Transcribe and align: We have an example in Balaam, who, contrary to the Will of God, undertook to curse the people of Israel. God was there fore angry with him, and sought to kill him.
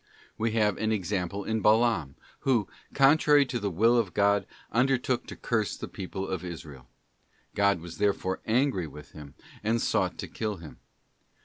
We 0.35 0.53
have 0.53 0.77
an 0.79 0.91
example 0.91 1.43
in 1.45 1.61
Balaam, 1.61 2.15
who, 2.39 2.67
contrary 2.91 3.45
to 3.45 3.59
the 3.59 3.69
Will 3.69 3.95
of 3.99 4.15
God, 4.15 4.47
undertook 4.71 5.27
to 5.27 5.35
curse 5.35 5.77
the 5.77 5.87
people 5.87 6.27
of 6.27 6.43
Israel. 6.43 6.89
God 7.53 7.81
was 7.81 7.99
there 7.99 8.11
fore 8.11 8.41
angry 8.47 8.87
with 8.87 9.11
him, 9.11 9.35
and 9.63 9.79
sought 9.79 10.17
to 10.17 10.27
kill 10.27 10.55
him. 10.57 10.79